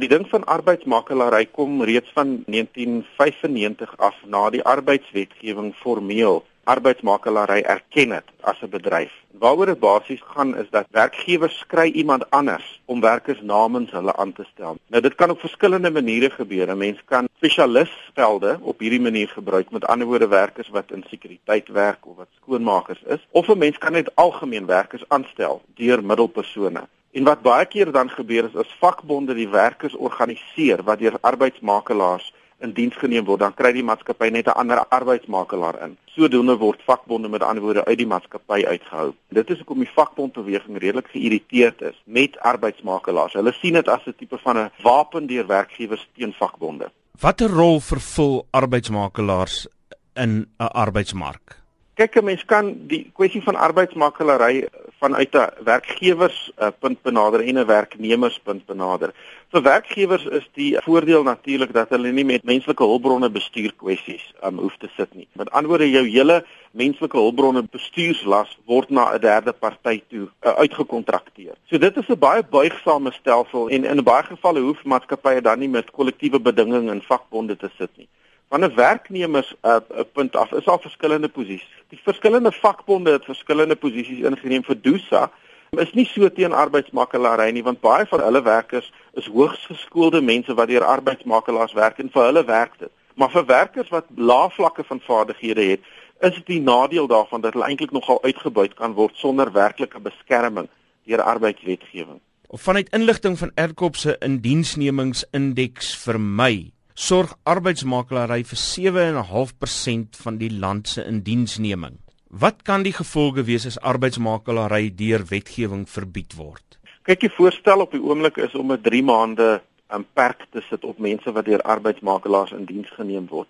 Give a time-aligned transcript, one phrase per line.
[0.00, 8.14] Die ding van arbeidsmakelaary kom reeds van 1995 af na die arbeidswetgewing formeel arbeidsmakelaary erken
[8.16, 9.12] het as 'n bedryf.
[9.42, 14.32] Waaroor dit basies gaan is dat werkgewers skry iemand anders om werkers namens hulle aan
[14.32, 14.78] te stel.
[14.86, 16.68] Nou dit kan op verskillende maniere gebeur.
[16.68, 21.68] 'n Mens kan spesialistvelde op hierdie manier gebruik, met ander woorde werkers wat in sekuriteit
[21.68, 26.88] werk of wat skoonmakers is, of 'n mens kan net algemeen werkers aanstel deur middelpersone.
[27.12, 32.28] En wat baie keer dan gebeur is as vakbonde die werkers organiseer wat deur arbeidsmakelaars
[32.62, 35.96] in diens geneem word, dan kry die maatskappy net 'n ander arbeidsmakelaar in.
[36.14, 39.14] Sodoende word vakbonde met ander woorde uit die maatskappy uitgehou.
[39.28, 43.32] Dit is hoekom die vakbondbeweging redelik geïrriteerd is met arbeidsmakelaars.
[43.32, 46.90] Hulle sien dit as 'n tipe van 'n wapen deur werkgewers teen vakbonde.
[47.20, 49.66] Watter rol vervul arbeidsmakelaars
[50.14, 51.58] in 'n arbeidsmark?
[51.94, 54.68] Kyk, 'n mens kan die kwessie van arbeidsmakelaary
[55.00, 59.10] vanuit 'n werkgewers uh, benader en 'n werknemers punt benader.
[59.50, 64.58] Vir werkgewers is die voordeel natuurlik dat hulle nie met menslike hulpbronne bestuur kwessies um,
[64.58, 65.28] hoef te sit nie.
[65.32, 70.52] Met ander woorde, jou hele menslike hulpbronne bestuurslas word na 'n derde party toe uh,
[70.62, 71.54] uitgekontrakteer.
[71.70, 75.68] So dit is 'n baie buigsame stelsel en in baie gevalle hoef maatskappye dan nie
[75.68, 78.08] met kollektiewe bedingings en vakbonde te sit nie.
[78.50, 79.76] Van 'n werknemers uh,
[80.12, 81.82] punt af is daar verskillende posisies.
[81.88, 85.30] Die verskillende vakbonde het verskillende posisies ingeneem vir Dusa
[85.70, 90.54] is nie so teen arbeidsmakelaary nie want baie van hulle werkers is hoogs geskoolde mense
[90.54, 92.90] wat deur arbeidsmakelaars werk en vir hulle werk dit.
[93.14, 95.86] Maar vir werkers wat lae vlakke van vaardighede het,
[96.20, 100.68] is dit die nadeel daarvan dat hulle eintlik nogal uitgebuit kan word sonder werklike beskerming
[101.06, 102.18] deur arbeidswetgewing.
[102.48, 106.54] Of vanuit inligting van Erkop se indiensnemingsindeks vir my
[107.00, 111.96] sorg arbeidsmakelaary vir 7.5% van die land se indiensneming.
[112.28, 116.76] Wat kan die gevolge wees as arbeidsmakelaary deur wetgewing verbied word?
[117.08, 119.48] Kyk, die voorstel op die oomblik is om 'n 3 maande
[119.88, 123.48] beperk te sit op mense wat deur arbeidsmakelaars in diens geneem word.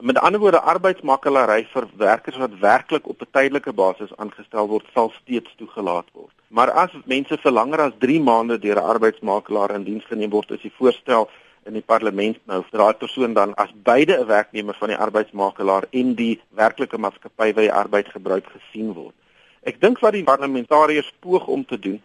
[0.00, 5.12] Met ander woorde, arbeidsmakelaary vir werkers wat werklik op 'n tydelike basis aangestel word, sal
[5.22, 6.32] steeds toegelaat word.
[6.48, 10.50] Maar as mense vir langer as 3 maande deur 'n arbeidsmakelaar in diens geneem word,
[10.50, 11.28] is die voorstel
[11.66, 15.84] in die parlement nou vir daai persoon dan as beide 'n werknemer van die arbeidsmakelaar
[15.90, 19.14] en die werklike maatskappy waar die arbeid gebruik gesien word.
[19.62, 22.02] Ek dink wat die parlementariërs poog om te doen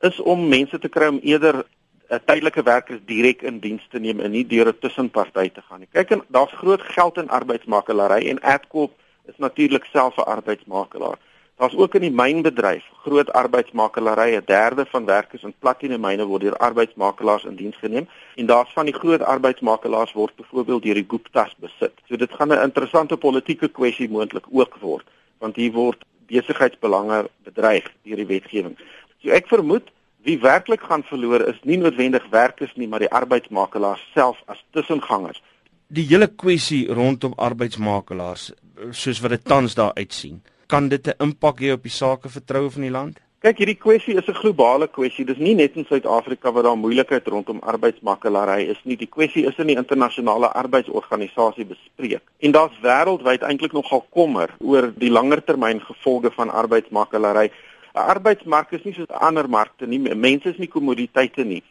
[0.00, 1.64] is om mense te kry om eerder
[2.12, 5.62] 'n uh, tydelike werkers direk in diens te neem en nie deur 'n tussenparty te
[5.62, 5.88] gaan nie.
[5.92, 8.92] Kyk, daar's groot geld in arbeidsmakelaary en Adcoop
[9.24, 11.18] is natuurlik self 'n arbeidsmakelaar.
[11.56, 14.40] Daar's ook in die mynbedryf groot arbeidsmakelaarye.
[14.40, 18.84] 'n Derde van werkers in platinemyne word deur arbeidsmakelaars in diens geneem en daar's van
[18.84, 21.92] die groot arbeidsmakelaars word byvoorbeeld deur die Guptas besit.
[22.08, 25.06] So dit gaan 'n interessante politieke kwessie moontlik ook word
[25.38, 28.76] want hier word besigheidsbelange bedreig deur die wetgewing.
[29.22, 29.90] So ek vermoed
[30.22, 35.42] wie werklik gaan verloor is nie noodwendig werkers nie, maar die arbeidsmakelaars self as tussengangers.
[35.86, 38.52] Die hele kwessie rondom arbeidsmakelaars
[38.90, 40.42] soos wat dit tans daar uitsien
[40.72, 43.20] kan dit 'n impak hê op die sakevertroue van die land?
[43.42, 45.24] Kyk, hierdie kwessie is 'n globale kwessie.
[45.24, 48.96] Dis nie net in Suid-Afrika waar daar moeilikheid rondom arbeidsmakelaary is nie.
[48.96, 52.22] Die kwessie is in die internasionale arbeidsorganisasie bespreek.
[52.38, 57.50] En daar's wêreldwyd eintlik nogal kommer oor die langertermyn gevolge van arbeidsmakelaary.
[57.94, 59.98] 'n Arbeidsmark is nie soos ander markte nie.
[59.98, 61.62] Mense is nie kommoditeite nie.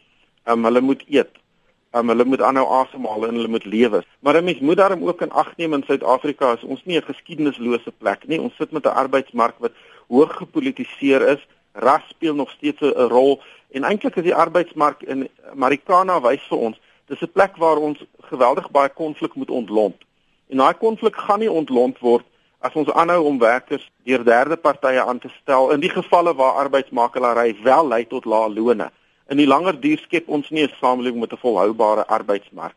[0.46, 1.42] Um, hulle moet eet
[1.94, 4.04] um, hulle moet aanhou asemhaal en hulle moet lewe.
[4.20, 7.04] Maar 'n mens moet daarom ook in ag neem in Suid-Afrika is ons nie 'n
[7.04, 8.42] geskiedenislose plek nie.
[8.42, 9.72] Ons sit met 'n arbeidsmark wat
[10.08, 11.48] hoog gepolitiseer is.
[11.74, 13.42] Ras speel nog steeds 'n rol
[13.72, 18.04] en eintlik is die arbeidsmark in Marikana wys vir ons dis 'n plek waar ons
[18.22, 19.96] geweldig baie konflik moet ontlont.
[20.50, 22.26] En daai konflik gaan nie ontlont word
[22.60, 26.54] as ons aanhou om werkers deur derde partye aan te stel in die gevalle waar
[26.54, 28.92] arbeidsmakelaary wel lei tot lae lone
[29.32, 32.76] in die langer duur skep ons nie 'n samelewing met 'n volhoubare arbeidsmark